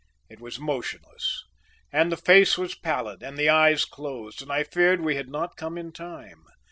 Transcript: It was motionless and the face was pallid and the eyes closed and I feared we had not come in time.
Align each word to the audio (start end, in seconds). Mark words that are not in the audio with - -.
It 0.31 0.39
was 0.39 0.57
motionless 0.57 1.43
and 1.93 2.11
the 2.11 2.17
face 2.17 2.57
was 2.57 2.73
pallid 2.73 3.21
and 3.21 3.37
the 3.37 3.49
eyes 3.49 3.85
closed 3.85 4.41
and 4.41 4.51
I 4.51 4.63
feared 4.63 5.01
we 5.01 5.15
had 5.15 5.29
not 5.29 5.57
come 5.57 5.77
in 5.77 5.91
time. 5.91 6.41